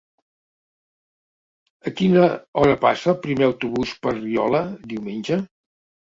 A 1.91 1.91
quina 1.99 2.23
hora 2.61 2.77
passa 2.85 3.11
el 3.13 3.19
primer 3.25 3.45
autobús 3.49 3.91
per 4.07 4.15
Riola 4.15 4.63
diumenge? 4.95 5.39